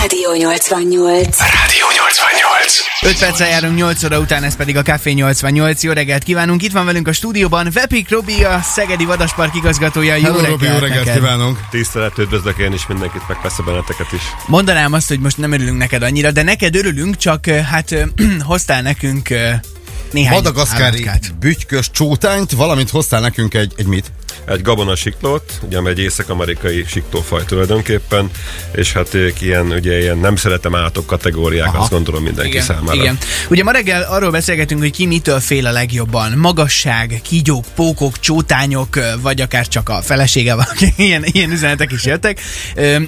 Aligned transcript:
Rádió 0.00 0.34
88. 0.34 1.38
Rádió 1.38 1.86
88. 1.96 2.80
5 3.00 3.18
perccel 3.18 3.48
járunk 3.48 3.76
8 3.76 4.04
óra 4.04 4.18
után, 4.18 4.44
ez 4.44 4.56
pedig 4.56 4.76
a 4.76 4.82
Café 4.82 5.10
88. 5.10 5.82
Jó 5.82 5.92
reggelt 5.92 6.22
kívánunk! 6.22 6.62
Itt 6.62 6.72
van 6.72 6.84
velünk 6.84 7.08
a 7.08 7.12
stúdióban 7.12 7.68
Vepik 7.72 8.10
Robi, 8.10 8.44
a 8.44 8.60
Szegedi 8.62 9.04
Vadaspark 9.04 9.54
igazgatója. 9.54 10.14
Jó 10.14 10.22
Hello, 10.22 10.36
reggelt, 10.36 10.50
Robi, 10.50 10.66
jó 10.66 10.78
reggelt 10.78 11.04
neked. 11.04 11.14
kívánunk! 11.20 11.58
Tisztelet, 11.70 12.18
üdvözlök 12.18 12.58
én 12.58 12.72
is 12.72 12.86
mindenkit, 12.86 13.28
meg 13.28 13.40
persze 13.40 13.62
benneteket 13.62 14.12
is. 14.12 14.20
Mondanám 14.46 14.92
azt, 14.92 15.08
hogy 15.08 15.20
most 15.20 15.36
nem 15.36 15.52
örülünk 15.52 15.78
neked 15.78 16.02
annyira, 16.02 16.30
de 16.30 16.42
neked 16.42 16.76
örülünk, 16.76 17.16
csak 17.16 17.46
hát 17.46 17.94
hoztál 18.40 18.82
nekünk 18.82 19.28
néhány 20.12 20.34
Madagaszkári 20.34 21.06
állatkát. 21.06 21.38
bütykös 21.38 21.90
csótányt, 21.90 22.50
valamint 22.52 22.90
hoztál 22.90 23.20
nekünk 23.20 23.54
egy, 23.54 23.72
egy 23.76 23.86
mit? 23.86 24.12
Egy 24.44 24.62
gabona 24.62 24.96
siklót, 24.96 25.60
ugye 25.62 25.78
amely 25.78 25.92
egy 25.92 25.98
észak-amerikai 25.98 26.84
siklófaj 26.88 27.44
tulajdonképpen, 27.44 28.30
és 28.72 28.92
hát 28.92 29.14
ők 29.14 29.40
ilyen, 29.40 29.66
ugye 29.66 30.00
ilyen 30.00 30.18
nem 30.18 30.36
szeretem 30.36 30.74
átok 30.74 31.06
kategóriák, 31.06 31.66
Aha. 31.66 31.78
azt 31.78 31.90
gondolom 31.90 32.22
mindenki 32.22 32.50
Igen, 32.50 32.62
számára. 32.64 33.00
igen. 33.00 33.18
Ugye 33.50 33.62
ma 33.62 33.70
reggel 33.70 34.02
arról 34.02 34.30
beszélgetünk, 34.30 34.80
hogy 34.80 34.90
ki 34.90 35.06
mitől 35.06 35.40
fél 35.40 35.66
a 35.66 35.70
legjobban. 35.70 36.32
Magasság, 36.32 37.20
kígyók, 37.22 37.64
pókok, 37.74 38.20
csótányok, 38.20 38.98
vagy 39.20 39.40
akár 39.40 39.68
csak 39.68 39.88
a 39.88 40.02
felesége 40.02 40.54
valaki. 40.54 40.92
Ilyen, 41.08 41.24
ilyen 41.24 41.50
üzenetek 41.50 41.92
is 41.92 42.04
jöttek. 42.04 42.40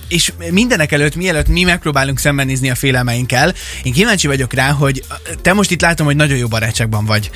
És 0.09 0.33
mindenek 0.51 0.93
előtt, 0.93 1.15
mielőtt 1.17 1.49
mi 1.49 1.63
megpróbálunk 1.63 2.19
szembenézni 2.19 2.71
a 2.71 2.75
félelmeinkkel, 2.75 3.55
én 3.83 3.93
kíváncsi 3.93 4.27
vagyok 4.27 4.53
rá, 4.53 4.71
hogy 4.71 5.05
te 5.43 5.53
most 5.53 5.71
itt 5.71 5.81
látom, 5.81 6.07
hogy 6.07 6.17
nagyon 6.17 6.37
jó 6.37 6.49
barátságban 6.49 7.05
vagy 7.05 7.31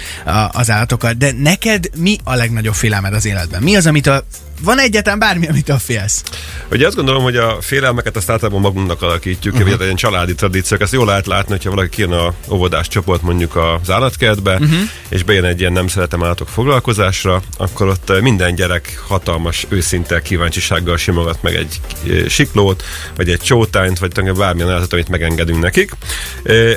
az 0.51 0.71
állatokkal, 0.71 1.13
de 1.13 1.33
neked 1.39 1.91
mi 1.97 2.19
a 2.25 2.35
legnagyobb 2.35 2.75
félelmed 2.75 3.15
az 3.15 3.25
életben? 3.25 3.63
Mi 3.63 3.74
az, 3.75 3.87
amit 3.87 4.07
a 4.07 4.25
van 4.61 4.79
egyáltalán 4.79 5.19
bármi, 5.19 5.47
amit 5.47 5.69
a 5.69 5.79
félsz? 5.79 6.23
Ugye 6.71 6.87
azt 6.87 6.97
gondolom, 6.97 7.23
hogy 7.23 7.37
a 7.37 7.59
félelmeket 7.61 8.17
azt 8.17 8.31
általában 8.31 8.61
magunknak 8.61 9.03
alakítjuk, 9.03 9.55
uh-huh. 9.55 9.81
ilyen 9.81 9.97
családi 9.97 10.35
tradíciók, 10.35 10.81
ezt 10.81 10.93
jól 10.93 11.07
lehet 11.07 11.27
látni, 11.27 11.53
hogyha 11.53 11.71
valaki 11.71 11.89
kijön 11.89 12.13
a 12.13 12.35
óvodás 12.49 12.89
csoport 12.89 13.23
mondjuk 13.23 13.57
az 13.57 13.91
állatkertbe, 13.91 14.53
uh-huh. 14.53 14.79
és 15.09 15.23
bejön 15.23 15.45
egy 15.45 15.61
ilyen 15.61 15.73
nem 15.73 15.89
szeretem 15.89 16.25
állatok 16.25 16.49
foglalkozásra, 16.49 17.43
akkor 17.57 17.89
ott 17.89 18.21
minden 18.21 18.55
gyerek 18.55 19.03
hatalmas, 19.07 19.67
őszinte 19.69 20.23
kíváncsisággal 20.23 20.97
simogat 20.97 21.43
meg 21.43 21.55
egy 21.55 21.81
siklót, 22.29 22.85
vagy 23.17 23.31
egy 23.31 23.41
csótányt, 23.41 23.99
vagy 23.99 24.11
tulajdonképpen 24.11 24.47
bármilyen 24.47 24.71
állatot, 24.71 24.93
amit 24.93 25.09
megengedünk 25.09 25.61
nekik. 25.61 25.91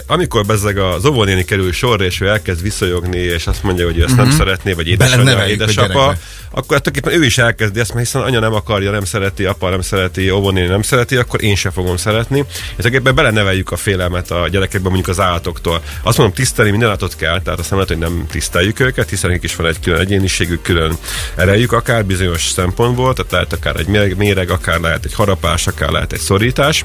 Amikor 0.08 0.46
bezzeg 0.46 0.78
az 0.78 1.06
óvónéni 1.06 1.44
kerül 1.44 1.72
sorra, 1.72 2.04
és 2.04 2.22
ő 2.22 2.28
elkezd 2.28 2.62
visszajogni, 2.62 3.18
és 3.18 3.48
azt 3.48 3.64
mondja, 3.64 3.86
hogy 3.86 3.98
ő 3.98 4.04
ezt 4.04 4.12
uh-huh. 4.12 4.28
nem 4.28 4.38
szeretné, 4.38 4.74
vagy 4.74 4.88
édesanyja, 4.88 5.48
édesapa, 5.48 6.16
akkor 6.52 6.80
tulajdonképpen 6.80 7.14
ő 7.22 7.26
is 7.26 7.38
elkezdi 7.68 7.80
ezt, 7.80 7.94
mert 7.94 8.06
hiszen 8.06 8.22
anya 8.22 8.40
nem 8.40 8.54
akarja, 8.54 8.92
nem 8.92 9.06
szereti, 9.06 9.46
apa 9.46 9.70
nem 9.70 9.82
szereti, 9.82 10.32
óvónéni 10.32 10.68
nem 10.68 10.82
szereti, 10.82 11.16
akkor 11.16 11.44
én 11.44 11.56
sem 11.56 11.72
fogom 11.72 11.98
szeretni. 11.98 12.46
És 12.78 12.86
ebben 12.86 13.16
beleneveljük 13.16 13.72
a 13.72 13.76
félelmet 13.76 14.32
a 14.32 14.48
gyerekekbe, 14.48 14.88
mondjuk 14.88 15.08
az 15.08 15.20
állatoktól. 15.20 15.82
Azt 16.04 16.18
mondom, 16.18 16.36
tisztelni 16.36 16.72
minden 16.72 16.90
állatot 16.90 17.16
kell, 17.16 17.42
tehát 17.42 17.60
azt 17.60 17.70
nem 17.70 17.80
lehet, 17.80 17.94
hogy 17.94 18.04
nem 18.10 18.26
tiszteljük 18.32 18.80
őket, 18.80 19.10
hiszen 19.10 19.30
nekik 19.30 19.46
is 19.46 19.56
van 19.56 19.68
egy 19.68 19.80
külön 19.80 20.00
egyéniségük, 20.00 20.62
külön 20.62 20.98
erejük, 21.36 21.72
akár 21.72 22.06
bizonyos 22.06 22.42
szempontból, 22.42 23.14
tehát 23.14 23.32
lehet 23.32 23.54
akár 23.54 23.76
egy 23.76 24.16
méreg 24.18 24.50
akár 24.50 24.80
lehet 24.80 25.06
egy 25.06 25.14
harapás, 25.14 25.68
akár 25.68 25.90
lehet 25.90 26.14
egy 26.14 26.20
szorítás. 26.20 26.84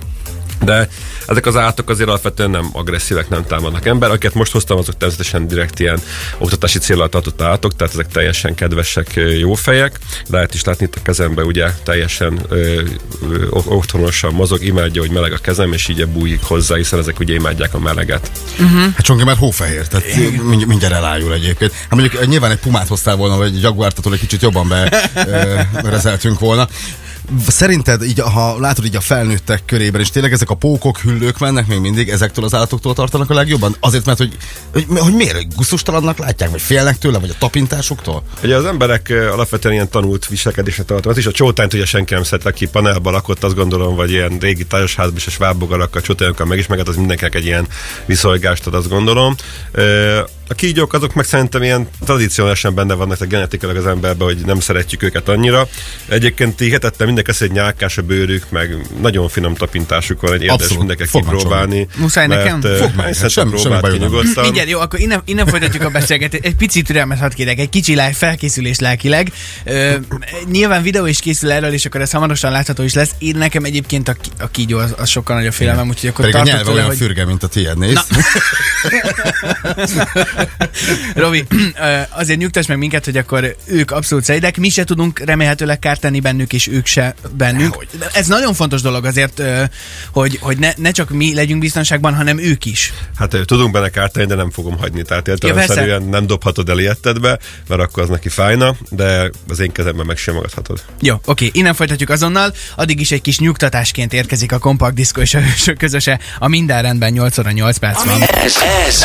De 0.65 0.89
ezek 1.27 1.47
az 1.47 1.57
állatok 1.57 1.89
azért 1.91 2.09
alapvetően 2.09 2.51
nem 2.51 2.69
agresszívek, 2.73 3.29
nem 3.29 3.47
támadnak 3.47 3.87
ember. 3.87 4.11
Akiket 4.11 4.35
most 4.35 4.53
hoztam, 4.53 4.79
azok 4.79 4.97
természetesen 4.97 5.47
direkt 5.47 5.81
ilyen 5.81 6.01
oktatási 6.39 6.79
célral 6.79 7.09
tartott 7.09 7.43
állatok, 7.43 7.77
tehát 7.77 7.93
ezek 7.93 8.09
teljesen 8.09 8.55
kedvesek, 8.55 9.21
jó 9.39 9.55
fejek. 9.55 9.99
Lehet 10.29 10.55
is 10.55 10.65
látni 10.65 10.85
itt 10.85 10.95
a 10.97 11.03
kezembe, 11.03 11.43
ugye 11.43 11.71
teljesen 11.83 12.41
ö, 12.49 12.81
ö, 13.31 13.47
otthonosan 13.51 14.33
mozog, 14.33 14.65
imádja, 14.65 15.01
hogy 15.01 15.11
meleg 15.11 15.33
a 15.33 15.39
kezem, 15.39 15.73
és 15.73 15.89
így 15.89 16.07
bújik 16.07 16.43
hozzá, 16.43 16.77
hiszen 16.77 16.99
ezek 16.99 17.19
ugye 17.19 17.35
imádják 17.35 17.75
a 17.75 17.79
meleget. 17.79 18.31
Hát 18.97 19.01
csonki 19.05 19.25
már 19.25 19.37
hófehér, 19.37 19.87
tehát 19.89 20.07
mindj- 20.43 20.67
mindjárt 20.67 20.95
elájul 20.95 21.33
egyébként. 21.33 21.73
Hát 21.73 21.91
mondjuk 21.95 22.27
nyilván 22.27 22.51
egy 22.51 22.59
pumát 22.59 22.89
hoztál 22.89 23.17
volna, 23.17 23.37
vagy 23.37 23.55
egy 23.55 23.63
jaguártatól 23.63 24.13
egy 24.13 24.21
kicsit 24.21 24.43
jobban 24.43 24.69
be 24.69 25.11
ö, 25.27 25.61
rezeltünk 25.89 26.39
volna. 26.39 26.69
Szerinted, 27.49 28.03
így, 28.03 28.21
ha 28.21 28.61
látod 28.61 28.85
így 28.85 28.97
a 28.97 29.01
felnőttek 29.01 29.63
körében, 29.67 30.01
és 30.01 30.11
tényleg 30.11 30.33
ezek 30.33 30.51
a 30.51 30.55
pókok, 30.55 30.99
hüllők 30.99 31.39
mennek 31.39 31.67
még 31.67 31.79
mindig, 31.79 32.09
ezektől 32.09 32.45
az 32.45 32.55
állatoktól 32.55 32.95
tartanak 32.95 33.31
a 33.31 33.35
legjobban? 33.35 33.77
Azért, 33.81 34.05
mert 34.05 34.19
hogy, 34.19 34.37
hogy, 34.73 34.87
hogy 34.99 35.15
miért? 35.15 35.57
Gusztustalannak 35.57 36.19
látják, 36.19 36.51
vagy 36.51 36.61
félnek 36.61 36.99
tőle, 36.99 37.19
vagy 37.19 37.31
a 37.31 37.39
tapintásuktól? 37.39 38.23
Ugye 38.43 38.57
az 38.57 38.65
emberek 38.65 39.13
alapvetően 39.33 39.75
ilyen 39.75 39.89
tanult 39.89 40.27
viselkedésre 40.27 40.83
tartanak. 40.83 41.19
Is 41.19 41.27
a 41.27 41.33
csótányt 41.33 41.75
ugye 41.75 41.85
senki 41.85 42.15
nem 42.15 42.23
szeret, 42.23 42.47
aki 42.47 42.67
panelba 42.67 43.11
lakott, 43.11 43.45
azt 43.45 43.55
gondolom, 43.55 43.97
vagy 43.97 44.11
ilyen 44.11 44.39
régi 44.41 44.65
tájasházban 44.65 45.17
és 45.17 45.27
a 45.27 45.31
svábbogarak, 45.31 45.97
a 45.97 46.01
csótányokkal 46.01 46.47
megismerket, 46.47 46.89
az 46.89 46.97
mindenkinek 46.97 47.35
egy 47.35 47.45
ilyen 47.45 47.67
viszonygást 48.07 48.67
ad, 48.67 48.75
azt 48.75 48.89
gondolom. 48.89 49.35
A 50.53 50.55
kígyók 50.55 50.93
azok 50.93 51.15
meg 51.15 51.25
szerintem 51.25 51.63
ilyen 51.63 51.89
tradicionálisan 52.05 52.75
benne 52.75 52.95
vannak 52.95 53.21
a 53.21 53.25
genetikailag 53.25 53.79
az 53.85 53.87
emberben, 53.87 54.27
hogy 54.27 54.37
nem 54.47 54.61
szeretjük 54.61 55.03
őket 55.03 55.29
annyira. 55.29 55.69
Egyébként 56.09 56.59
hihetetlen 56.59 57.07
mindenki 57.07 57.31
azt, 57.31 57.39
hogy 57.39 57.51
nyálkás 57.51 57.99
a 57.99 58.03
bőrük, 58.03 58.47
meg 58.51 58.77
nagyon 59.01 59.29
finom 59.29 59.55
tapintásuk 59.55 60.21
van, 60.21 60.33
egy 60.33 60.41
érdemes 60.41 60.63
Abszolút. 60.63 60.87
mindenki 60.87 61.19
kipróbálni. 61.19 61.89
Muszáj 61.97 62.27
nekem? 62.27 62.59
Mert, 62.59 62.77
Fog 62.79 62.91
ö, 62.97 63.03
meg, 63.03 63.15
semmi 63.29 63.51
próbáld 63.51 63.93
ki 63.93 63.99
nyugodtan. 63.99 64.45
Mindjárt, 64.45 64.69
jó, 64.69 64.81
akkor 64.81 65.01
innen, 65.01 65.23
innen 65.25 65.47
folytatjuk 65.47 65.83
a 65.83 65.91
beszélgetést. 65.91 66.45
Egy 66.45 66.55
picit 66.55 66.87
türelmet 66.87 67.19
hadd 67.19 67.35
kérek, 67.35 67.59
egy 67.59 67.69
kicsi 67.69 67.95
lá- 67.95 68.17
felkészülés 68.17 68.79
lelkileg. 68.79 69.33
Ö, 69.65 69.95
nyilván 70.51 70.83
videó 70.83 71.07
is 71.07 71.21
készül 71.21 71.51
erről, 71.51 71.73
és 71.73 71.85
akkor 71.85 72.01
ez 72.01 72.11
hamarosan 72.11 72.53
látható 72.53 72.83
is 72.83 72.95
lesz. 72.95 73.11
Én 73.19 73.37
nekem 73.37 73.65
egyébként 73.65 74.09
a, 74.09 74.17
a 74.39 74.51
kígyó 74.51 74.79
az, 74.79 74.95
az 74.97 75.09
sokkal 75.09 75.37
nagyobb 75.37 75.53
félelmem, 75.53 75.89
úgyhogy 75.89 76.09
akkor 76.09 76.25
Pedig 76.25 76.41
a 76.41 76.45
nyelve 76.45 76.71
olyan 76.71 76.87
hogy... 76.87 76.97
fürge, 76.97 77.25
mint 77.25 77.43
a 77.43 77.47
tiéd, 77.47 77.79
nézd. 77.79 78.05
Robi, 81.15 81.47
azért 82.11 82.39
nyugtass 82.39 82.67
meg 82.67 82.79
minket, 82.79 83.05
hogy 83.05 83.17
akkor 83.17 83.57
ők 83.65 83.91
abszolút 83.91 84.25
szeridek, 84.25 84.57
mi 84.57 84.69
se 84.69 84.85
tudunk 84.85 85.19
remélhetőleg 85.19 85.79
kárt 85.79 86.01
tenni 86.01 86.21
bennük, 86.21 86.53
és 86.53 86.67
ők 86.67 86.87
se 86.87 87.15
bennünk. 87.31 87.87
Ez 88.13 88.27
nagyon 88.27 88.55
fontos 88.55 88.81
dolog 88.81 89.05
azért, 89.05 89.43
hogy, 90.13 90.39
hogy 90.41 90.59
ne, 90.59 90.73
ne 90.77 90.91
csak 90.91 91.11
mi 91.11 91.35
legyünk 91.35 91.61
biztonságban, 91.61 92.15
hanem 92.15 92.39
ők 92.39 92.65
is. 92.65 92.93
Hát 93.19 93.37
tudunk 93.45 93.73
benne 93.73 93.89
kártani, 93.89 94.27
de 94.27 94.35
nem 94.35 94.51
fogom 94.51 94.79
hagyni. 94.79 95.03
Tehát 95.03 95.29
értelemszerűen 95.29 96.03
nem 96.03 96.27
dobhatod 96.27 96.69
el 96.69 96.79
ilyettedbe, 96.79 97.39
mert 97.69 97.81
akkor 97.81 98.03
az 98.03 98.09
neki 98.09 98.29
fájna, 98.29 98.77
de 98.91 99.31
az 99.49 99.61
én 99.61 99.73
kezemben 99.73 100.07
megsimogathatod. 100.07 100.83
Jó, 101.01 101.21
oké, 101.25 101.51
innen 101.53 101.75
folytatjuk 101.75 102.11
azonnal. 102.11 102.55
Addig 102.77 103.01
is 103.01 103.11
egy 103.11 103.21
kis 103.21 103.39
nyugtatásként 103.39 104.13
érkezik 104.13 104.53
a 104.53 104.59
kompakt 104.59 104.95
diszkó 104.95 105.21
és 105.21 105.35
a 105.35 105.41
hősök 105.41 105.77
közöse. 105.79 106.21
A 106.39 106.49
minden 106.49 106.83
rendben 106.83 107.13
8 107.13 107.39
óra 107.39 107.51
8 107.51 107.77
perc 107.77 108.05
van. 108.05 108.23
Ez, 108.23 108.57
ez 108.87 109.03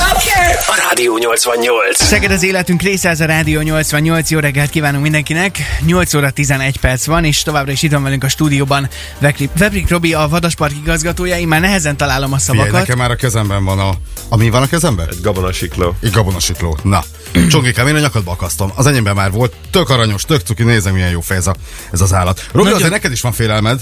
a 0.67 0.75
Rádió 0.87 1.17
88. 1.27 2.03
Szeged 2.03 2.31
az 2.31 2.43
életünk 2.43 2.81
része, 2.81 3.09
ez 3.09 3.19
a 3.19 3.25
Rádió 3.25 3.61
88. 3.61 4.29
Jó 4.29 4.39
reggelt 4.39 4.69
kívánunk 4.69 5.03
mindenkinek. 5.03 5.57
8 5.85 6.13
óra 6.13 6.29
11 6.29 6.79
perc 6.79 7.05
van, 7.05 7.23
és 7.23 7.41
továbbra 7.43 7.71
is 7.71 7.81
itt 7.83 7.91
van 7.91 8.03
velünk 8.03 8.23
a 8.23 8.27
stúdióban 8.29 8.89
Veprik 9.57 9.89
Robi, 9.89 10.13
a 10.13 10.27
Vadaspark 10.27 10.73
igazgatója. 10.83 11.37
Én 11.37 11.47
már 11.47 11.61
nehezen 11.61 11.97
találom 11.97 12.33
a 12.33 12.37
Figyelj, 12.37 12.57
szavakat. 12.59 12.79
nekem 12.79 12.97
már 12.97 13.11
a 13.11 13.15
kezemben 13.15 13.63
van 13.63 13.79
a... 13.79 13.91
Ami 14.29 14.49
van 14.49 14.61
a 14.61 14.67
kezemben? 14.67 15.07
Egy 15.09 15.21
gabonasikló. 15.21 15.95
Egy 16.01 16.11
gabonasikló. 16.11 16.77
Na, 16.83 17.03
csongikám, 17.49 17.87
én 17.87 17.95
a 17.95 17.99
nyakadba 17.99 18.31
akasztom. 18.31 18.71
Az 18.75 18.85
enyémben 18.85 19.15
már 19.15 19.31
volt. 19.31 19.53
Tök 19.71 19.89
aranyos, 19.89 20.23
tök 20.23 20.41
cuki, 20.41 20.63
nézem, 20.63 20.93
milyen 20.93 21.09
jó 21.09 21.21
fej 21.21 21.37
ez, 21.37 21.47
a, 21.47 21.55
ez 21.91 22.01
az 22.01 22.13
állat. 22.13 22.41
Robi, 22.51 22.57
Nagyon- 22.63 22.73
azért 22.73 22.91
neked 22.91 23.11
is 23.11 23.21
van 23.21 23.31
félelmed. 23.31 23.81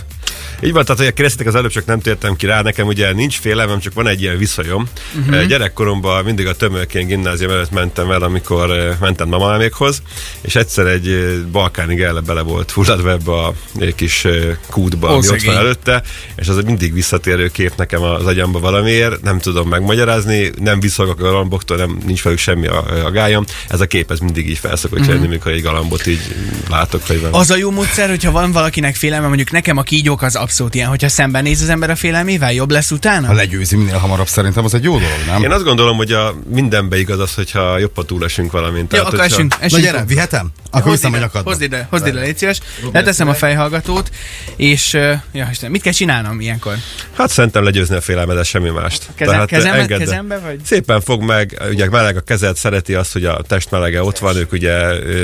Így 0.61 0.73
van, 0.73 0.85
tehát 0.85 1.01
hogy 1.01 1.13
kérdeztetek 1.13 1.47
az 1.47 1.55
előbb, 1.55 1.71
csak 1.71 1.85
nem 1.85 1.99
tértem 1.99 2.35
ki 2.35 2.45
rá, 2.45 2.61
nekem 2.61 2.87
ugye 2.87 3.13
nincs 3.13 3.39
félelmem, 3.39 3.79
csak 3.79 3.93
van 3.93 4.07
egy 4.07 4.21
ilyen 4.21 4.37
viszonyom. 4.37 4.87
Uh-huh. 5.19 5.45
Gyerekkoromban 5.45 6.23
mindig 6.23 6.47
a 6.47 6.55
tömölkén 6.55 7.07
gimnázium 7.07 7.51
előtt 7.51 7.71
mentem 7.71 8.11
el, 8.11 8.21
amikor 8.21 8.71
eh, 8.71 8.95
mentem 8.99 9.27
mamamékhoz, 9.27 10.01
és 10.41 10.55
egyszer 10.55 10.85
egy 10.85 11.07
eh, 11.07 11.35
balkáni 11.51 11.95
gelle 11.95 12.19
bele 12.19 12.41
volt 12.41 12.71
fulladva 12.71 13.11
ebbe 13.11 13.31
a 13.31 13.53
eh, 13.79 13.91
kis 13.95 14.25
eh, 14.25 14.57
kútba, 14.69 15.09
ami 15.09 15.27
ott 15.27 15.43
van 15.43 15.57
előtte, 15.57 16.03
és 16.35 16.47
az 16.47 16.63
mindig 16.63 16.93
visszatérő 16.93 17.47
kép 17.47 17.73
nekem 17.77 18.01
az 18.01 18.25
agyamba 18.25 18.59
valamiért, 18.59 19.21
nem 19.21 19.39
tudom 19.39 19.69
megmagyarázni, 19.69 20.51
nem 20.59 20.79
visszagok 20.79 21.19
a 21.19 21.23
galamboktól, 21.23 21.77
nem, 21.77 21.97
nincs 22.05 22.23
velük 22.23 22.39
semmi 22.39 22.67
a, 22.67 23.05
a 23.05 23.11
gályom. 23.11 23.43
Ez 23.67 23.81
a 23.81 23.85
kép 23.85 24.11
ez 24.11 24.19
mindig 24.19 24.49
így 24.49 24.57
felszokott 24.57 24.99
uh-huh. 24.99 25.15
jönni, 25.15 25.27
mikor 25.27 25.51
egy 25.51 25.61
galambot 25.61 26.07
így 26.07 26.35
látok, 26.69 27.07
van. 27.07 27.33
Az 27.33 27.51
a 27.51 27.55
jó 27.55 27.71
módszer, 27.71 28.09
hogyha 28.09 28.31
van 28.31 28.51
valakinek 28.51 28.95
félelme, 28.95 29.27
mondjuk 29.27 29.51
nekem 29.51 29.77
a 29.77 29.81
kígyók 29.81 30.21
az 30.21 30.35
abszolút 30.45 30.75
ilyen, 30.75 30.87
hogyha 30.89 31.09
szembenéz 31.09 31.61
az 31.61 31.69
ember 31.69 31.89
a 31.89 31.95
félelmével, 31.95 32.53
jobb 32.53 32.71
lesz 32.71 32.91
utána? 32.91 33.27
Ha 33.27 33.33
legyőzi 33.33 33.75
minél 33.75 33.97
hamarabb, 33.97 34.27
szerintem 34.27 34.63
az 34.65 34.73
egy 34.73 34.83
jó 34.83 34.97
dolog, 34.97 35.17
nem? 35.27 35.43
Én 35.43 35.51
azt 35.51 35.63
gondolom, 35.63 35.97
hogy 35.97 36.11
a 36.11 36.35
mindenbe 36.49 36.97
igaz 36.99 37.19
az, 37.19 37.33
hogyha 37.33 37.77
jobban 37.77 38.05
túlesünk 38.05 38.51
valamint. 38.51 38.93
Jó, 38.93 38.99
akkor 38.99 39.11
hogyha- 39.11 39.25
esünk, 39.25 39.57
Na 39.57 39.63
esünk. 39.65 39.83
gyere, 39.83 40.03
vihetem? 40.05 40.47
Akkor 40.71 40.91
Hozd 40.91 41.05
ide, 41.05 41.29
hozd 41.43 41.61
ide, 41.61 41.87
hozd 41.89 42.07
ide, 42.07 42.19
légy 42.19 42.37
szíves. 42.37 42.59
Leteszem 42.93 43.27
a 43.27 43.33
fejhallgatót, 43.33 44.09
és 44.55 44.93
uh, 44.93 45.13
ja, 45.31 45.47
Isten, 45.51 45.71
mit 45.71 45.81
kell 45.81 45.93
csinálnom 45.93 46.41
ilyenkor? 46.41 46.73
Hát 47.17 47.29
szerintem 47.29 47.63
legyőzni 47.63 47.95
a 47.95 48.01
félelmedet, 48.01 48.45
semmi 48.45 48.69
mást. 48.69 49.03
Kezem, 49.15 49.45
kezembe, 49.45 49.77
engedd- 49.77 49.99
kezembe 49.99 50.39
vagy? 50.39 50.59
Szépen 50.65 51.01
fog 51.01 51.21
meg, 51.23 51.61
ugye 51.71 51.89
meleg 51.89 52.17
a 52.17 52.21
kezed, 52.21 52.55
szereti 52.57 52.93
azt, 52.93 53.13
hogy 53.13 53.25
a 53.25 53.41
test 53.47 53.71
melege 53.71 54.03
ott 54.03 54.17
van, 54.17 54.35
ők 54.35 54.51
ugye 54.51 54.73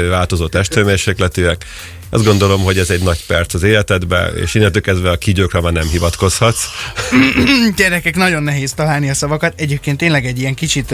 változó 0.09 0.47
testhőmérsékletűek, 0.47 1.65
Azt 2.13 2.23
gondolom, 2.23 2.63
hogy 2.63 2.77
ez 2.77 2.89
egy 2.89 3.01
nagy 3.03 3.25
perc 3.25 3.53
az 3.53 3.63
életedben, 3.63 4.37
és 4.37 4.55
innentől 4.55 4.81
kezdve 4.81 5.09
a 5.09 5.17
kígyókra 5.17 5.61
már 5.61 5.71
nem 5.71 5.87
hivatkozhatsz. 5.87 6.65
Gyerekek, 7.75 8.15
nagyon 8.15 8.43
nehéz 8.43 8.73
találni 8.73 9.09
a 9.09 9.13
szavakat. 9.13 9.53
Egyébként 9.57 9.97
tényleg 9.97 10.25
egy 10.25 10.39
ilyen 10.39 10.53
kicsit... 10.53 10.91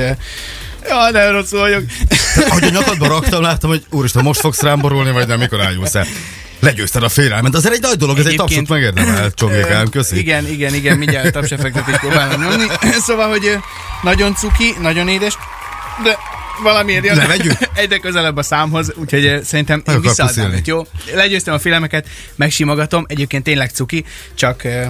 Ja, 0.88 1.12
de 1.12 1.30
rosszul 1.30 1.60
vagyok. 1.60 1.84
Ahogy 2.50 2.64
a 2.64 2.70
nyakadba 2.70 3.08
raktam, 3.08 3.42
láttam, 3.42 3.70
hogy 3.70 3.84
úristen, 3.90 4.24
most 4.24 4.40
fogsz 4.40 4.62
rám 4.62 4.80
borulni, 4.80 5.12
vagy 5.12 5.28
nem, 5.28 5.40
mikor 5.40 5.62
ájulsz 5.62 5.96
el. 5.96 6.06
Legyőzted 6.60 7.04
a 7.04 7.10
félelmet, 7.10 7.56
azért 7.56 7.74
egy 7.74 7.82
nagy 7.82 7.98
dolog, 7.98 8.18
ez 8.18 8.26
egy 8.26 8.34
Egyébként- 8.34 8.68
tapsot 8.68 8.94
megérdemel, 8.94 9.32
csongékám, 9.32 9.90
köszi. 9.90 10.18
Igen, 10.18 10.48
igen, 10.48 10.74
igen, 10.74 10.98
mindjárt 10.98 11.32
tapsefektet 11.32 11.88
is 11.88 11.98
próbálom 11.98 12.42
nyomni. 12.42 12.66
Szóval, 13.08 13.30
hogy 13.30 13.58
nagyon 14.04 14.36
cuki, 14.36 14.76
nagyon 14.82 15.08
édes, 15.08 15.38
de 16.04 16.18
valamiért 16.64 17.06
jön 17.06 17.16
Levegyük? 17.16 17.58
egyre 17.74 17.98
közelebb 17.98 18.38
a 18.38 18.44
számhoz, 18.44 18.94
úgyhogy 18.96 19.26
ö, 19.26 19.40
szerintem 19.44 19.84
én 19.88 20.02
visszaadnám 20.02 20.62
jó? 20.66 20.82
Legyőztem 21.14 21.54
a 21.54 21.60
félelmeket, 21.60 22.08
megsimogatom, 22.36 23.06
egyébként 23.08 23.44
tényleg 23.44 23.70
cuki, 23.70 24.06
csak 24.34 24.64
ö, 24.64 24.86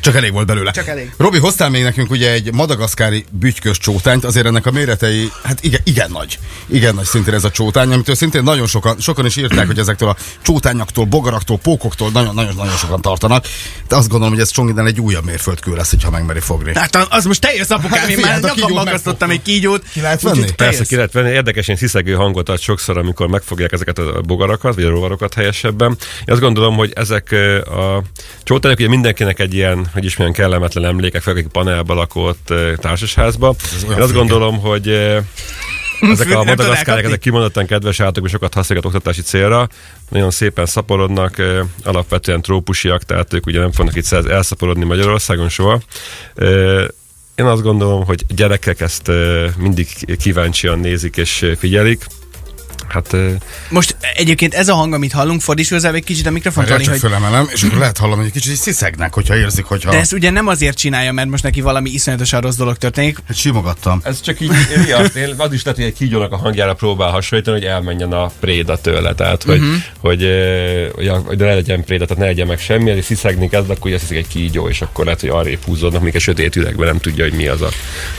Csak 0.00 0.14
elég 0.14 0.32
volt 0.32 0.46
belőle. 0.46 0.70
Csak 0.70 0.86
elég. 0.86 1.12
Robi, 1.16 1.38
hoztál 1.38 1.70
még 1.70 1.82
nekünk 1.82 2.10
ugye 2.10 2.32
egy 2.32 2.52
madagaszkári 2.52 3.24
bütykös 3.30 3.78
csótányt, 3.78 4.24
azért 4.24 4.46
ennek 4.46 4.66
a 4.66 4.70
méretei, 4.70 5.30
hát 5.42 5.62
igen, 5.62 5.80
igen 5.84 6.10
nagy. 6.10 6.38
Igen 6.66 6.94
nagy 6.94 7.04
szintén 7.04 7.34
ez 7.34 7.44
a 7.44 7.50
csótány, 7.50 7.92
amitől 7.92 8.14
szintén 8.14 8.42
nagyon 8.42 8.66
sokan, 8.66 8.96
sokan 9.00 9.26
is 9.26 9.36
írták, 9.36 9.66
hogy 9.66 9.78
ezektől 9.78 10.08
a 10.08 10.16
csótányaktól, 10.42 11.04
bogaraktól, 11.04 11.58
pókoktól 11.58 12.10
nagyon, 12.10 12.34
nagyon, 12.34 12.54
nagyon 12.56 12.76
sokan 12.76 13.00
tartanak. 13.00 13.46
De 13.88 13.96
azt 13.96 14.08
gondolom, 14.08 14.34
hogy 14.34 14.42
ez 14.42 14.50
Csongiden 14.50 14.86
egy 14.86 15.00
újabb 15.00 15.24
mérföldkő 15.24 15.74
lesz, 15.74 15.90
hogyha 15.90 16.10
megmeri 16.10 16.40
fogni. 16.40 16.72
hát 16.74 17.06
az 17.10 17.24
most 17.24 17.40
teljes 17.40 17.68
apukám, 17.68 18.08
én 18.08 18.18
már 18.18 18.30
hát 18.30 18.44
a 18.44 18.46
nyakamba 18.46 18.66
kígyót 18.66 18.86
akasztottam 18.86 19.30
egy 19.30 19.42
kígyót. 19.42 19.84
Ki 19.92 20.00
lehet 20.00 20.22
venni? 20.22 20.44
Persze 20.56 20.84
ki 20.84 20.94
lehet 20.94 21.12
venni, 21.12 21.30
érdekes 21.30 21.66
ilyen 21.66 21.78
sziszegő 21.78 22.12
hangot 22.14 22.48
ad 22.48 22.60
sokszor, 22.60 22.98
amikor 22.98 23.28
megfogják 23.28 23.72
ezeket 23.72 23.98
a 23.98 24.20
bogarakat, 24.20 24.74
vagy 24.74 24.84
a 24.84 24.88
rovarokat 24.88 25.34
helyesebben. 25.34 25.90
Én 25.90 26.34
azt 26.34 26.40
gondolom, 26.40 26.76
hogy 26.76 26.92
ezek 26.94 27.32
a 27.66 28.02
csótányok 28.42 28.78
ugye 28.78 28.88
mindenkinek 28.88 29.38
egy 29.38 29.54
ilyen, 29.54 29.83
hogy 29.92 30.04
is 30.04 30.16
milyen 30.16 30.32
kellemetlen 30.32 30.84
emlékek, 30.84 31.22
főleg 31.22 31.46
panelba 31.52 31.94
lakott 31.94 32.52
társasházba. 32.76 33.54
Én 33.90 34.00
azt 34.00 34.12
gondolom, 34.12 34.58
hogy 34.58 34.88
ezek 36.12 36.30
a 36.30 36.44
madagaszkárek, 36.44 37.04
ezek 37.04 37.18
kimondottan 37.18 37.66
kedves 37.66 38.00
állatok, 38.00 38.24
és 38.24 38.30
sokat 38.30 38.54
használják 38.54 38.86
oktatási 38.86 39.22
célra. 39.22 39.68
Nagyon 40.08 40.30
szépen 40.30 40.66
szaporodnak, 40.66 41.42
alapvetően 41.84 42.42
trópusiak, 42.42 43.02
tehát 43.02 43.32
ők 43.32 43.46
ugye 43.46 43.60
nem 43.60 43.72
fognak 43.72 43.96
itt 43.96 44.12
elszaporodni 44.12 44.84
Magyarországon 44.84 45.48
soha. 45.48 45.80
Én 47.34 47.44
azt 47.44 47.62
gondolom, 47.62 48.04
hogy 48.04 48.24
gyerekek 48.28 48.80
ezt 48.80 49.10
mindig 49.56 49.88
kíváncsian 50.18 50.78
nézik 50.78 51.16
és 51.16 51.46
figyelik. 51.58 52.06
Hát 52.88 53.16
Most 53.68 53.96
egyébként 54.14 54.54
ez 54.54 54.68
a 54.68 54.74
hang, 54.74 54.92
amit 54.92 55.12
hallunk, 55.12 55.40
fordíts 55.40 55.70
hozzá 55.70 55.92
egy 55.92 56.04
kicsit 56.04 56.26
a 56.26 56.30
Tali, 56.30 56.66
csak 56.66 56.88
hogy 56.88 56.98
fölemelem, 56.98 57.48
és 57.52 57.62
akkor 57.62 57.78
lehet 57.78 57.98
hallani, 57.98 58.16
hogy 58.16 58.26
egy 58.26 58.32
kicsit 58.32 58.50
így 58.52 58.58
sziszegnek, 58.58 59.14
hogyha 59.14 59.36
érzik, 59.36 59.64
hogyha... 59.64 59.90
de 59.90 59.98
ezt 59.98 60.12
ugye 60.12 60.30
nem 60.30 60.46
azért 60.46 60.76
csinálja, 60.76 61.12
mert 61.12 61.28
most 61.28 61.42
neki 61.42 61.60
valami 61.60 61.90
iszonyatosan 61.90 62.40
rossz 62.40 62.56
dolog 62.56 62.76
történik. 62.76 63.18
Hát 63.26 63.36
simogattam. 63.36 64.00
ez 64.04 64.20
csak 64.20 64.40
így 64.40 64.50
miatt, 64.86 65.14
én 65.14 65.34
az 65.36 65.52
is 65.52 65.62
lehet, 65.62 65.80
hogy 65.80 65.88
egy 65.88 65.94
kígyónak 65.94 66.32
a 66.32 66.36
hangjára 66.36 66.74
próbál 66.74 67.10
hasonlítani, 67.10 67.58
hogy 67.58 67.66
elmenjen 67.66 68.12
a 68.12 68.30
préda 68.40 68.76
tőle, 68.76 69.14
tehát 69.14 69.42
hogy, 69.42 69.58
uh-huh. 69.58 69.74
hogy, 69.98 70.28
hogy, 70.94 71.08
hogy 71.24 71.38
ne 71.38 71.54
legyen 71.54 71.84
préda, 71.84 72.04
tehát 72.04 72.22
ne 72.22 72.28
legyen 72.28 72.46
meg 72.46 72.58
semmi, 72.58 72.90
és 72.90 73.04
sziszegni 73.04 73.48
kezd, 73.48 73.70
akkor 73.70 73.90
ugye 73.90 74.16
egy 74.16 74.28
kígyó, 74.28 74.68
és 74.68 74.80
akkor 74.80 75.04
lehet, 75.04 75.20
hogy 75.20 75.28
arrébb 75.28 75.62
húzódnak, 75.64 76.02
még 76.02 76.16
a 76.16 76.18
sötét 76.18 76.56
üvegben 76.56 76.86
nem 76.86 76.98
tudja, 76.98 77.24
hogy 77.24 77.32
mi 77.32 77.46
az 77.46 77.62
a 77.62 77.68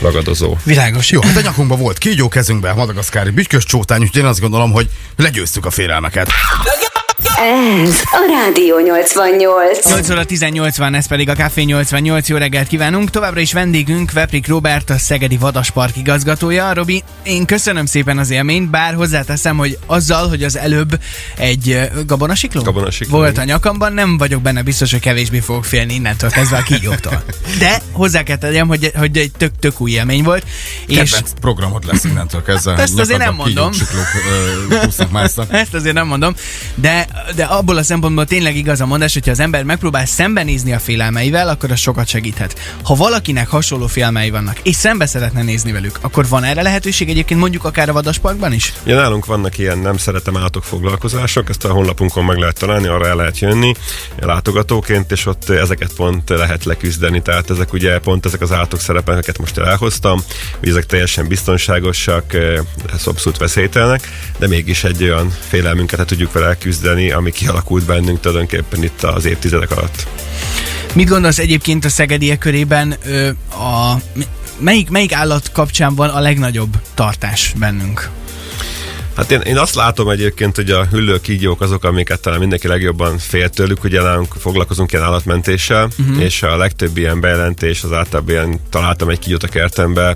ragadozó. 0.02 0.58
Világos. 0.64 1.12
Jó, 1.12 1.22
hát 1.22 1.38
a 1.38 1.42
nyakunkban 1.42 1.80
volt 1.80 1.98
kígyó 1.98 2.28
kezünkben, 2.28 2.76
madagaszkári 2.76 3.30
bütykös 3.30 3.64
csótány, 3.64 4.02
úgyhogy 4.02 4.22
én 4.22 4.28
azt 4.28 4.40
gondolom, 4.40 4.55
hogy 4.72 4.90
legyőztük 5.16 5.66
a 5.66 5.70
félelmeket. 5.70 6.32
Ez 7.38 8.02
a 8.12 8.26
Rádió 8.30 8.80
88. 8.80 9.86
8 9.86 10.10
óra 10.10 10.24
18 10.24 10.78
van, 10.78 10.94
ez 10.94 11.08
pedig 11.08 11.30
a 11.30 11.34
Café 11.34 11.62
88. 11.62 12.30
Jó 12.30 12.38
reggelt 12.38 12.68
kívánunk. 12.68 13.10
Továbbra 13.10 13.40
is 13.40 13.54
vendégünk 13.54 14.12
Veprik 14.12 14.48
Robert, 14.48 14.90
a 14.90 14.98
Szegedi 14.98 15.38
Vadaspark 15.38 15.98
igazgatója. 15.98 16.74
Robi, 16.74 17.04
én 17.24 17.46
köszönöm 17.46 17.86
szépen 17.86 18.18
az 18.18 18.30
élményt, 18.30 18.70
bár 18.70 18.94
hozzáteszem, 18.94 19.58
hogy 19.58 19.78
azzal, 19.86 20.28
hogy 20.28 20.44
az 20.44 20.58
előbb 20.58 21.00
egy 21.36 21.70
ö, 21.70 22.04
gabonasikló, 22.06 22.62
Gabonasikló, 22.62 23.18
volt 23.18 23.38
a 23.38 23.44
nyakamban, 23.44 23.94
nem 23.94 24.18
vagyok 24.18 24.42
benne 24.42 24.62
biztos, 24.62 24.92
hogy 24.92 25.00
kevésbé 25.02 25.40
fogok 25.40 25.66
félni 25.66 25.94
innentől 25.94 26.30
kezdve 26.30 26.58
a 26.58 26.64
kígyóktól. 26.64 27.24
De 27.60 27.82
hozzá 27.92 28.24
kell 28.24 28.38
tegyem, 28.38 28.68
hogy, 28.68 28.92
hogy 28.96 29.18
egy 29.18 29.32
tök, 29.38 29.52
tök 29.60 29.82
új 29.82 29.92
élmény 29.92 30.24
volt. 30.24 30.46
És 30.88 30.98
Kedvenc 30.98 31.32
programod 31.42 31.86
lesz 31.86 32.04
innentől 32.04 32.44
kezdve. 32.44 32.76
Ezt 32.76 33.00
azért 33.00 33.20
nem 33.20 33.36
mondom. 33.36 33.72
kígyók, 33.72 33.88
siklók, 33.88 34.08
ö. 34.30 35.54
Ezt 35.58 35.74
azért 35.74 35.96
nem 35.96 36.08
mondom, 36.08 36.36
de, 36.76 37.08
de 37.36 37.44
abból 37.44 37.78
a 37.78 37.84
szempontból 37.84 38.26
tényleg 38.26 38.56
igaz 38.56 38.82
a 38.82 38.86
mondás, 38.86 39.14
hogyha 39.14 39.32
az 39.32 39.40
ember 39.40 39.64
megpróbál 39.64 40.06
szembenézni 40.06 40.74
a 40.74 40.80
félelmeivel, 40.80 41.50
akkor 41.50 41.72
az 41.72 41.80
sokat 41.80 42.08
segíthet. 42.08 42.60
Ha 42.84 42.96
valakinek 42.96 43.48
hasonló 43.48 43.88
félelmei 43.88 44.30
vannak, 44.30 44.60
és 44.64 44.76
szembe 44.76 45.06
szeretne 45.06 45.44
nézni 45.44 45.72
velük, 45.72 45.98
akkor 46.02 46.28
van 46.28 46.44
erre 46.44 46.62
lehetőség 46.62 47.10
egyébként 47.10 47.40
mondjuk 47.40 47.64
akár 47.64 47.90
a 47.90 47.94
Vadasparkban 47.94 48.54
is? 48.54 48.74
Ja, 48.86 48.96
nálunk 48.96 49.26
vannak 49.26 49.58
ilyen 49.58 49.78
nem 49.78 49.98
szeretem 49.98 50.38
állatok 50.38 50.64
foglalkozások, 50.64 51.50
ezt 51.50 51.66
a 51.66 51.72
honlapunkon 51.72 52.26
meg 52.26 52.38
lehet 52.38 52.60
találni, 52.60 52.88
arra 52.88 53.08
el 53.08 53.16
lehet 53.16 53.40
jönni 53.40 53.74
látogatóként, 54.20 55.12
és 55.12 55.26
ott 55.26 55.50
ezeket 55.50 55.94
pont 55.94 56.30
lehet 56.30 56.64
leküzdeni. 56.64 57.22
Tehát 57.22 57.50
ezek 57.50 57.74
ugye 57.74 58.00
pont 58.00 58.26
ezek 58.26 58.42
az 58.42 58.52
állatok 58.52 58.80
szerepelnek, 58.80 59.24
amiket 59.28 59.38
most 59.38 59.58
elhoztam, 59.58 60.24
hogy 60.60 60.70
ezek 60.70 60.86
teljesen 60.86 61.28
biztonságosak, 61.28 62.34
eh, 62.34 62.60
ez 62.94 63.08
abszolút 63.08 63.38
veszélytelnek, 63.38 64.10
de 64.38 64.48
mégis 64.48 64.84
egy 64.84 65.04
olyan 65.04 65.34
félelmünket 65.48 66.00
le 66.00 66.06
tudjuk 66.06 66.32
vele 66.32 66.46
elküzdeni, 66.46 67.12
ami 67.16 67.32
kialakult 67.32 67.86
bennünk 67.86 68.20
tulajdonképpen 68.20 68.84
itt 68.84 69.04
az 69.04 69.26
évtizedek 69.26 69.72
alatt. 69.72 70.08
Mit 70.94 71.10
gondolsz 71.10 71.40
egyébként 71.40 71.86
a 71.86 71.90
szegediek 71.90 72.38
körében 72.38 72.96
ö, 73.06 73.30
a, 73.50 73.96
melyik, 74.60 74.90
melyik 74.90 75.14
állat 75.14 75.52
kapcsán 75.52 75.96
van 75.96 76.10
a 76.10 76.20
legnagyobb 76.20 76.82
tartás 76.94 77.54
bennünk? 77.58 78.10
Hát 79.16 79.32
én, 79.32 79.40
én 79.40 79.58
azt 79.58 79.76
látom 79.76 80.10
egyébként, 80.10 80.56
hogy 80.56 80.72
a 80.72 80.86
hüllő 80.86 81.20
kígyók 81.22 81.62
azok, 81.62 81.84
amiket 81.84 82.22
talán 82.22 82.40
mindenki 82.40 82.68
legjobban 82.68 83.18
fél 83.18 83.50
tőlük, 83.50 83.84
ugye 83.84 84.02
nálunk 84.02 84.34
foglalkozunk 84.40 84.92
ilyen 84.92 85.06
állatmentéssel, 85.06 85.90
uh-huh. 85.98 86.24
és 86.24 86.44
a 86.44 86.58
legtöbb 86.58 86.98
ilyen 86.98 87.20
bejelentés 87.20 87.84
az 87.84 87.92
általában 87.92 88.32
ilyen, 88.32 88.60
találtam 88.70 89.10
egy 89.10 89.20
kígyót 89.20 89.44
a 89.44 89.48
kertembe, 89.48 90.16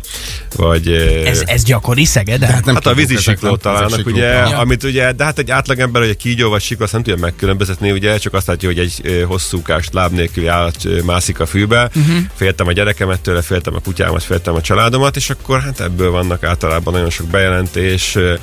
vagy... 0.56 0.88
Ez, 1.26 1.44
ez 1.46 1.64
gyakori 1.64 2.06
Szegeden? 2.06 2.50
Hát 2.50 2.66
nem 2.66 2.74
Hát 2.74 2.86
a 2.86 2.96
ezek 2.96 3.42
nem- 3.42 3.58
találnak, 3.58 4.06
ugye. 4.06 4.26
Ja. 4.26 4.58
amit 4.58 4.84
ugye, 4.84 5.12
de 5.12 5.24
hát 5.24 5.40
egy 5.40 5.52
átlagember, 5.52 6.02
hogy 6.02 6.12
egy 6.12 6.18
kígyó 6.18 6.50
vagy 6.50 6.62
sikló, 6.62 6.84
azt 6.84 6.94
nem 6.94 7.04
tudja 7.04 7.20
megkülönböztetni, 7.20 7.92
ugye, 7.92 8.18
csak 8.18 8.34
azt 8.34 8.48
látja, 8.48 8.70
hogy 8.70 8.80
egy 8.80 9.24
hosszúkás, 9.28 9.88
láb 9.92 10.14
nélküli 10.14 10.48
állat 10.48 11.04
mászik 11.06 11.40
a 11.40 11.46
fűbe. 11.46 11.90
Uh-huh. 11.96 12.18
Féltem 12.36 12.68
a 12.68 12.72
gyerekemet 12.72 13.22
tőle, 13.22 13.42
féltem 13.42 13.76
a 13.76 13.80
kutyámat, 13.80 14.24
féltem 14.24 14.56
a 14.56 14.62
családomat, 14.62 15.16
és 15.16 15.30
akkor 15.30 15.62
hát 15.62 15.80
ebből 15.80 16.12
vannak 16.12 16.44
általában 16.44 16.94
nagyon 16.94 17.10
sok 17.10 17.28
bejelentés, 17.28 18.16
ö, 18.16 18.34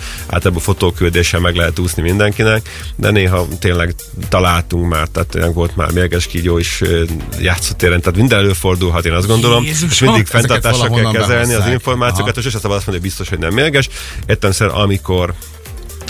általában 0.46 0.74
fotóküldéssel 0.74 1.40
meg 1.40 1.54
lehet 1.54 1.78
úszni 1.78 2.02
mindenkinek, 2.02 2.68
de 2.96 3.10
néha 3.10 3.46
tényleg 3.58 3.94
találtunk 4.28 4.88
már, 4.88 5.08
tehát 5.08 5.28
tényleg 5.28 5.54
volt 5.54 5.76
már 5.76 5.92
mérges 5.92 6.26
kígyó 6.26 6.58
is 6.58 6.80
ö, 6.80 7.04
játszótéren, 7.40 8.00
tehát 8.00 8.18
minden 8.18 8.38
előfordulhat, 8.38 9.04
én 9.04 9.12
azt 9.12 9.26
gondolom, 9.26 9.64
Jézusom! 9.64 9.88
és 9.90 10.00
mindig 10.00 10.26
Ezeket 10.32 10.40
fenntartással 10.40 10.90
kell 10.90 11.12
kezelni 11.12 11.54
az 11.54 11.66
információkat, 11.66 12.36
és 12.36 12.44
azt 12.44 12.60
szabad 12.60 12.76
azt 12.76 12.86
mondani, 12.86 12.96
hogy 12.96 13.00
biztos, 13.00 13.28
hogy 13.28 13.38
nem 13.38 13.52
mérges. 13.52 13.88
Értem 14.26 14.52
amikor 14.68 15.34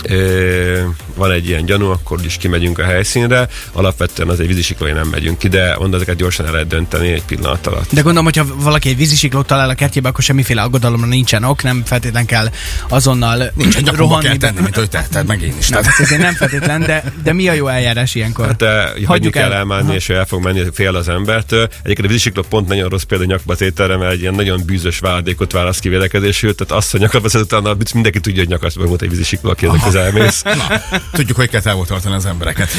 ö, 0.03 0.81
van 1.17 1.31
egy 1.31 1.47
ilyen 1.47 1.65
gyanú, 1.65 1.89
akkor 1.89 2.19
is 2.25 2.37
kimegyünk 2.37 2.79
a 2.79 2.83
helyszínre. 2.83 3.47
Alapvetően 3.71 4.29
az 4.29 4.39
egy 4.39 4.47
vízisiklói 4.47 4.91
nem 4.91 5.07
megyünk 5.07 5.37
ki, 5.37 5.47
de 5.47 5.75
mondom, 5.79 5.93
ezeket 5.93 6.15
gyorsan 6.15 6.45
el 6.45 6.51
lehet 6.51 6.67
dönteni 6.67 7.11
egy 7.11 7.23
pillanat 7.23 7.67
alatt. 7.67 7.89
De 7.93 8.01
gondolom, 8.01 8.23
hogyha 8.23 8.45
valaki 8.55 8.89
egy 8.89 8.97
vízisiklót 8.97 9.45
talál 9.47 9.69
a 9.69 9.73
kertjébe, 9.73 10.09
akkor 10.09 10.23
semmiféle 10.23 10.61
aggodalomra 10.61 11.07
nincsen 11.07 11.43
ok, 11.43 11.63
nem 11.63 11.83
feltétlen 11.85 12.25
kell 12.25 12.49
azonnal 12.89 13.51
Nincs 13.55 13.75
egy 13.77 13.87
rohanni. 13.87 14.23
kell 14.25 14.37
tenni, 14.37 14.59
mint 14.61 14.75
hogy 14.75 14.89
tetted, 14.89 15.25
meg 15.27 15.41
én 15.41 15.53
is. 15.59 15.67
Nem, 15.69 15.81
Tehát- 15.81 15.95
hát 15.97 16.05
ezért 16.05 16.21
nem 16.21 16.33
feltétlen, 16.33 16.81
de, 16.81 17.03
de 17.23 17.33
mi 17.33 17.47
a 17.47 17.53
jó 17.53 17.67
eljárás 17.67 18.15
ilyenkor? 18.15 18.45
Hát 18.45 18.61
eh, 18.61 18.89
hagyjuk 19.05 19.35
el, 19.35 19.43
el. 19.51 19.53
elmenni, 19.53 19.81
Aha. 19.81 19.93
és 19.93 20.09
el 20.09 20.25
fog 20.25 20.43
menni, 20.43 20.63
fél 20.73 20.95
az 20.95 21.09
embertől. 21.09 21.67
Egyébként 21.83 22.07
a 22.07 22.11
vízisikló 22.11 22.43
pont 22.49 22.67
nagyon 22.67 22.89
rossz 22.89 23.03
példa 23.03 23.25
nyakba 23.25 23.55
tételre, 23.55 23.97
mert 23.97 24.11
egy 24.11 24.21
ilyen 24.21 24.33
nagyon 24.33 24.63
bűzös 24.65 24.99
váladékot 24.99 25.51
választ 25.51 25.79
ki 25.79 25.89
védekezésül, 25.89 26.55
tehát 26.55 26.83
azt, 26.83 26.91
hogy 26.91 26.99
nyakba 26.99 27.19
utána 27.33 27.75
mindenki 27.93 28.19
tudja, 28.19 28.39
hogy 28.39 28.49
nyakasba 28.49 28.85
volt 28.85 29.01
egy 29.01 29.09
vízisikló, 29.09 29.49
aki 29.49 29.65
ezek 29.65 29.81
közel 29.83 30.11
mész. 30.11 30.41
Na, 30.43 30.81
tudjuk, 31.11 31.37
hogy 31.37 31.49
kell 31.49 31.61
távol 31.61 31.85
tartani 31.85 32.15
az 32.15 32.25
embereket. 32.25 32.69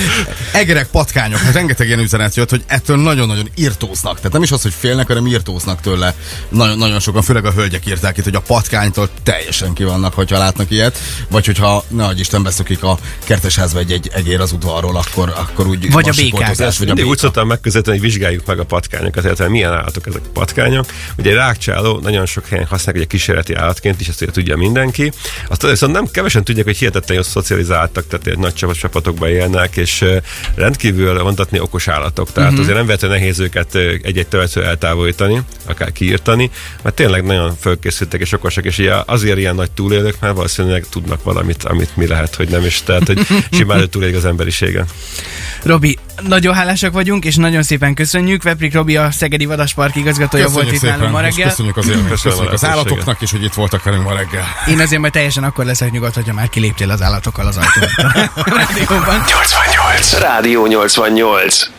Egerek, 0.52 0.87
patkányok, 0.87 1.38
hát 1.38 1.54
rengeteg 1.54 1.87
ilyen 1.87 1.99
üzenet 1.99 2.35
jött, 2.35 2.50
hogy 2.50 2.62
ettől 2.66 2.97
nagyon-nagyon 2.97 3.49
írtóznak. 3.54 4.16
Tehát 4.16 4.32
nem 4.32 4.42
is 4.42 4.50
az, 4.50 4.62
hogy 4.62 4.73
félnek, 4.78 5.06
hanem 5.06 5.26
írtóznak 5.26 5.80
tőle. 5.80 6.14
Nagyon, 6.49 6.78
nagyon 6.78 7.00
sokan, 7.00 7.23
főleg 7.23 7.44
a 7.44 7.52
hölgyek 7.52 7.87
írták 7.87 8.16
itt, 8.16 8.25
hogy 8.25 8.35
a 8.35 8.40
patkánytól 8.40 9.08
teljesen 9.23 9.73
ki 9.73 9.85
vannak, 9.85 10.14
hogyha 10.14 10.38
látnak 10.38 10.70
ilyet. 10.70 10.99
Vagy 11.30 11.47
hogyha, 11.47 11.85
ne 11.88 12.04
adj 12.04 12.20
Isten, 12.20 12.42
beszokik 12.42 12.82
a 12.82 12.99
kertesházba 13.25 13.78
egy, 13.78 13.92
egy 13.92 14.11
egér 14.14 14.40
az 14.40 14.52
udvarról, 14.52 14.97
akkor, 14.97 15.32
akkor 15.37 15.66
úgy 15.66 15.92
Vagy 15.92 16.08
a 16.08 16.12
békák. 16.16 16.56
Vagy 16.56 16.66
a 16.66 16.73
Mindig 16.78 17.04
úgy 17.04 17.11
béka. 17.11 17.16
szoktam 17.16 17.47
megközelíteni, 17.47 17.99
hogy 17.99 18.06
vizsgáljuk 18.06 18.47
meg 18.47 18.58
a 18.58 18.64
patkányokat, 18.64 19.25
illetve 19.25 19.49
milyen 19.49 19.73
állatok 19.73 20.06
ezek 20.06 20.23
a 20.25 20.30
patkányok. 20.32 20.87
Ugye 21.16 21.30
egy 21.30 21.37
rákcsáló 21.37 21.99
nagyon 21.99 22.26
sok 22.26 22.47
helyen 22.47 22.66
használják 22.66 22.97
ugye 22.97 23.16
kísérleti 23.16 23.54
állatként 23.54 24.00
is, 24.00 24.08
ezt 24.08 24.23
ugye 24.23 24.30
tudja 24.30 24.56
mindenki. 24.56 25.12
Azt 25.49 25.62
viszont 25.62 25.92
nem 25.92 26.06
kevesen 26.11 26.44
tudják, 26.44 26.64
hogy 26.64 26.76
hihetetlen 26.76 27.08
hihetetlenül 27.08 27.23
szocializáltak, 27.23 28.06
tehát 28.19 28.39
nagy 28.39 28.55
csapat, 28.55 28.77
csapatokban 28.77 29.29
élnek, 29.29 29.77
és 29.77 30.05
rendkívül 30.55 31.23
mondhatni 31.23 31.61
okos 31.61 31.89
állatok. 31.89 32.33
Tehát 32.33 32.51
uh-huh. 32.51 32.65
azért 32.65 32.77
nem 32.79 32.87
vehető 32.87 33.09
nehéz 33.09 33.39
őket 33.39 33.75
egy-egy 33.75 34.27
töltő 34.27 34.65
eltávolítani, 34.65 35.43
akár 35.67 35.93
kiírtani, 35.93 36.51
mert 36.83 36.95
tényleg 36.95 37.25
nagyon 37.25 37.57
fölkészültek 37.61 38.21
és 38.21 38.33
okosak, 38.33 38.65
és 38.65 38.79
ilyen, 38.79 39.03
azért 39.07 39.39
ilyen 39.39 39.55
nagy 39.55 39.71
túlélők, 39.71 40.17
mert 40.21 40.35
valószínűleg 40.35 40.87
tudnak 40.91 41.23
valamit, 41.23 41.65
amit 41.65 41.97
mi 41.97 42.07
lehet, 42.07 42.35
hogy 42.35 42.49
nem 42.49 42.65
is. 42.65 42.83
Tehát, 42.83 43.07
hogy 43.07 43.27
simán 43.51 43.91
túlélik 43.91 44.17
az 44.17 44.25
emberisége. 44.25 44.85
Robi, 45.63 45.99
nagyon 46.29 46.55
hálásak 46.55 46.93
vagyunk, 46.93 47.25
és 47.25 47.37
nagyon 47.37 47.63
szépen 47.63 47.95
köszönjük. 47.95 48.43
Veprik 48.43 48.75
Robi, 48.75 48.97
a 48.97 49.11
Szegedi 49.11 49.45
Vadaspark 49.45 49.97
igazgatója 49.97 50.49
volt 50.49 50.73
itt 50.73 50.83
nálunk 50.83 51.11
ma 51.11 51.21
reggel. 51.21 51.49
köszönjük 51.49 51.77
az 51.77 51.89
élményt, 51.89 52.09
Köszönöm 52.09 52.37
köszönjük 52.37 52.53
a 52.53 52.55
az 52.55 52.65
állatoknak 52.65 53.21
is, 53.21 53.31
hogy 53.31 53.45
itt 53.45 53.55
voltak 53.55 53.83
velünk 53.83 54.05
ma 54.05 54.15
reggel. 54.15 54.45
Én 54.69 54.81
azért 54.81 55.01
majd 55.01 55.13
teljesen 55.13 55.45
akkor 55.45 55.65
leszek 55.65 55.91
nyugodt, 55.91 56.15
hogyha 56.15 56.35
már 56.35 56.49
kiléptél 56.49 56.91
az 56.91 57.03
állatokkal 57.03 57.47
az 57.47 57.57
ajtón. 57.57 57.89
Rádióban. 58.47 59.23
88. 59.23 60.21
Rádió 60.21 60.62
88. 60.62 61.71